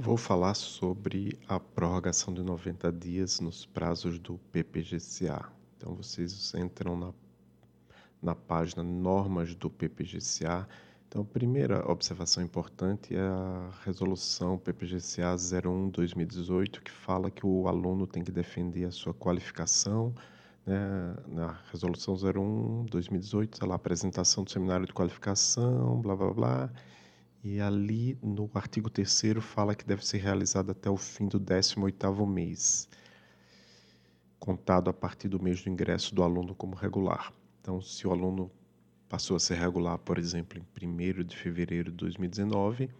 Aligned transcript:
Vou 0.00 0.16
falar 0.16 0.54
sobre 0.54 1.36
a 1.48 1.58
prorrogação 1.58 2.32
de 2.32 2.40
90 2.40 2.92
dias 2.92 3.40
nos 3.40 3.66
prazos 3.66 4.16
do 4.20 4.38
PPGCA. 4.52 5.50
Então, 5.76 5.92
vocês 5.96 6.54
entram 6.54 6.96
na, 6.96 7.12
na 8.22 8.32
página 8.32 8.84
Normas 8.84 9.56
do 9.56 9.68
PPGCA. 9.68 10.68
Então, 11.08 11.22
a 11.22 11.24
primeira 11.24 11.84
observação 11.90 12.44
importante 12.44 13.16
é 13.16 13.20
a 13.20 13.70
resolução 13.84 14.56
PPGCA 14.56 15.34
01-2018, 15.34 16.80
que 16.80 16.92
fala 16.92 17.28
que 17.28 17.44
o 17.44 17.66
aluno 17.66 18.06
tem 18.06 18.22
que 18.22 18.30
defender 18.30 18.84
a 18.84 18.92
sua 18.92 19.12
qualificação. 19.12 20.14
Né? 20.64 20.78
Na 21.26 21.58
resolução 21.72 22.14
01-2018, 22.14 23.54
está 23.54 23.66
lá 23.66 23.74
a 23.74 23.76
apresentação 23.76 24.44
do 24.44 24.50
seminário 24.52 24.86
de 24.86 24.92
qualificação, 24.92 26.00
blá 26.00 26.14
blá 26.14 26.32
blá 26.32 26.70
e 27.42 27.60
ali 27.60 28.18
no 28.22 28.50
artigo 28.54 28.90
3 28.90 29.36
fala 29.40 29.74
que 29.74 29.84
deve 29.84 30.04
ser 30.04 30.18
realizado 30.18 30.70
até 30.70 30.90
o 30.90 30.96
fim 30.96 31.28
do 31.28 31.38
18º 31.38 32.26
mês, 32.26 32.88
contado 34.38 34.90
a 34.90 34.92
partir 34.92 35.28
do 35.28 35.42
mês 35.42 35.62
do 35.62 35.70
ingresso 35.70 36.14
do 36.14 36.22
aluno 36.22 36.54
como 36.54 36.74
regular. 36.74 37.32
Então, 37.60 37.80
se 37.80 38.06
o 38.06 38.10
aluno 38.10 38.50
passou 39.08 39.36
a 39.36 39.40
ser 39.40 39.56
regular, 39.56 39.98
por 39.98 40.18
exemplo, 40.18 40.60
em 40.80 40.86
1 40.86 41.24
de 41.24 41.36
fevereiro 41.36 41.90
de 41.90 41.96
2019, 41.96 42.90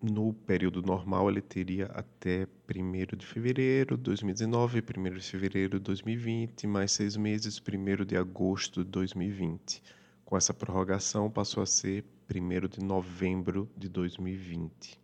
no 0.00 0.32
período 0.32 0.80
normal 0.80 1.28
ele 1.28 1.40
teria 1.40 1.86
até 1.86 2.46
1 2.72 3.16
de 3.16 3.26
fevereiro 3.26 3.96
de 3.96 4.02
2019, 4.04 4.80
1 4.80 5.14
de 5.14 5.20
fevereiro 5.20 5.78
de 5.78 5.84
2020, 5.84 6.66
mais 6.66 6.92
seis 6.92 7.16
meses, 7.16 7.60
1 7.60 8.04
de 8.04 8.16
agosto 8.16 8.84
de 8.84 8.90
2020. 8.90 9.82
Com 10.28 10.36
essa 10.36 10.52
prorrogação, 10.52 11.30
passou 11.30 11.62
a 11.62 11.66
ser 11.66 12.04
1 12.30 12.68
de 12.68 12.84
novembro 12.84 13.66
de 13.74 13.88
2020. 13.88 15.00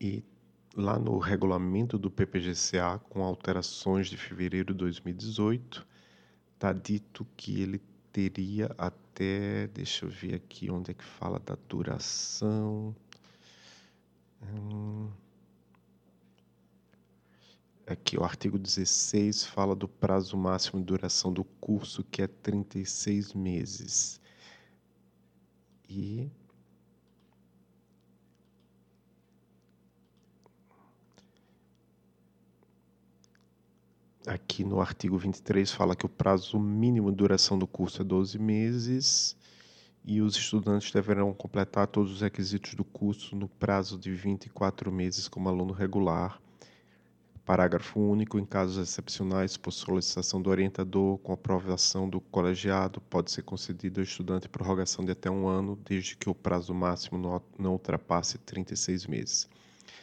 E 0.00 0.24
lá 0.76 0.96
no 0.96 1.18
regulamento 1.18 1.98
do 1.98 2.08
PPGCA, 2.08 3.00
com 3.10 3.24
alterações 3.24 4.06
de 4.06 4.16
fevereiro 4.16 4.72
de 4.72 4.78
2018, 4.78 5.84
está 6.54 6.72
dito 6.72 7.26
que 7.36 7.60
ele 7.60 7.82
teria 8.12 8.70
até. 8.78 9.66
Deixa 9.74 10.04
eu 10.06 10.08
ver 10.08 10.36
aqui 10.36 10.70
onde 10.70 10.92
é 10.92 10.94
que 10.94 11.02
fala 11.02 11.40
da 11.40 11.58
duração. 11.68 12.94
Aqui, 17.92 18.18
o 18.18 18.24
artigo 18.24 18.58
16 18.58 19.44
fala 19.44 19.76
do 19.76 19.86
prazo 19.86 20.34
máximo 20.34 20.80
de 20.80 20.86
duração 20.86 21.30
do 21.30 21.44
curso, 21.44 22.02
que 22.02 22.22
é 22.22 22.26
36 22.26 23.34
meses. 23.34 24.18
E 25.86 26.30
aqui 34.26 34.64
no 34.64 34.80
artigo 34.80 35.18
23 35.18 35.70
fala 35.70 35.94
que 35.94 36.06
o 36.06 36.08
prazo 36.08 36.58
mínimo 36.58 37.10
de 37.10 37.18
duração 37.18 37.58
do 37.58 37.66
curso 37.66 38.00
é 38.00 38.04
12 38.06 38.38
meses 38.38 39.36
e 40.02 40.22
os 40.22 40.34
estudantes 40.34 40.90
deverão 40.90 41.34
completar 41.34 41.86
todos 41.88 42.10
os 42.10 42.20
requisitos 42.22 42.72
do 42.72 42.84
curso 42.84 43.36
no 43.36 43.48
prazo 43.48 43.98
de 43.98 44.14
24 44.14 44.90
meses 44.90 45.28
como 45.28 45.50
aluno 45.50 45.74
regular 45.74 46.40
Parágrafo 47.44 47.98
único. 47.98 48.38
Em 48.38 48.44
casos 48.44 48.76
excepcionais, 48.76 49.56
por 49.56 49.72
solicitação 49.72 50.40
do 50.40 50.48
orientador, 50.48 51.18
com 51.18 51.32
aprovação 51.32 52.08
do 52.08 52.20
colegiado, 52.20 53.00
pode 53.00 53.32
ser 53.32 53.42
concedido 53.42 54.00
ao 54.00 54.04
estudante 54.04 54.48
prorrogação 54.48 55.04
de 55.04 55.10
até 55.12 55.30
um 55.30 55.48
ano, 55.48 55.76
desde 55.84 56.16
que 56.16 56.30
o 56.30 56.34
prazo 56.34 56.72
máximo 56.72 57.42
não, 57.58 57.72
ultrapasse 57.72 58.38
36 58.38 59.06
meses. 59.06 59.48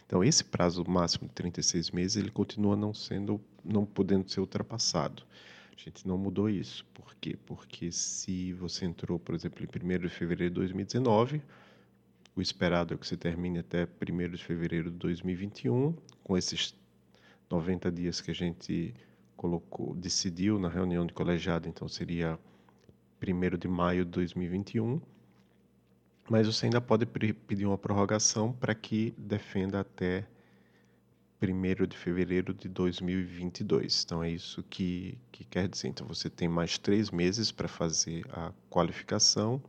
Então, 0.05 0.23
esse 0.23 0.43
prazo 0.43 0.83
máximo 0.89 1.27
de 1.27 1.33
36 1.33 1.91
meses, 1.91 2.17
ele 2.17 2.31
continua 2.31 2.75
não 2.75 2.93
sendo, 2.93 3.39
não 3.63 3.85
podendo 3.85 4.29
ser 4.29 4.41
ultrapassado. 4.41 5.23
A 5.71 5.81
gente 5.81 6.05
não 6.05 6.17
mudou 6.17 6.49
isso. 6.49 6.85
Por 6.94 7.16
quê? 7.16 7.38
Porque 7.45 7.89
se 7.89 8.51
você 8.53 8.85
entrou, 8.85 9.17
por 9.17 9.33
exemplo, 9.33 9.63
em 9.63 9.95
1 9.95 9.99
de 9.99 10.09
fevereiro 10.09 10.53
de 10.53 10.59
2019, 10.59 11.41
o 12.35 12.41
esperado 12.41 12.94
é 12.94 12.97
que 12.97 13.07
você 13.07 13.16
termine 13.16 13.59
até 13.59 13.85
1 13.85 14.29
de 14.29 14.44
fevereiro 14.44 14.91
de 14.91 14.97
2021, 14.97 15.95
com 16.23 16.38
esses 16.38 16.75
90 17.49 17.91
dias 17.91 18.21
que 18.21 18.31
a 18.31 18.35
gente 18.35 18.93
colocou, 19.35 19.95
decidiu 19.95 20.59
na 20.59 20.69
reunião 20.69 21.05
de 21.05 21.13
colegiado, 21.13 21.67
então 21.67 21.87
seria 21.87 22.37
1 23.21 23.57
de 23.57 23.67
maio 23.67 24.05
de 24.05 24.11
2021. 24.11 25.01
Mas 26.29 26.45
você 26.45 26.67
ainda 26.67 26.79
pode 26.79 27.05
pedir 27.05 27.65
uma 27.65 27.77
prorrogação 27.77 28.53
para 28.53 28.75
que 28.75 29.15
defenda 29.17 29.79
até 29.79 30.27
1 31.41 31.87
de 31.87 31.97
fevereiro 31.97 32.53
de 32.53 32.67
2022. 32.67 34.03
Então 34.03 34.23
é 34.23 34.29
isso 34.29 34.61
que, 34.63 35.17
que 35.31 35.43
quer 35.45 35.67
dizer. 35.67 35.87
Então 35.87 36.05
você 36.05 36.29
tem 36.29 36.47
mais 36.47 36.77
três 36.77 37.09
meses 37.09 37.51
para 37.51 37.67
fazer 37.67 38.25
a 38.31 38.51
qualificação 38.69 39.61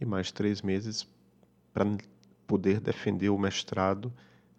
e 0.00 0.04
mais 0.04 0.32
três 0.32 0.62
meses 0.62 1.06
para 1.72 1.84
poder 2.46 2.80
defender 2.80 3.28
o 3.28 3.38
mestrado 3.38 4.12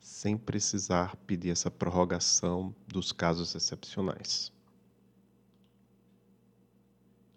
sem 0.05 0.37
precisar 0.37 1.15
pedir 1.25 1.49
essa 1.49 1.71
prorrogação 1.71 2.75
dos 2.87 3.11
casos 3.11 3.55
excepcionais. 3.55 4.53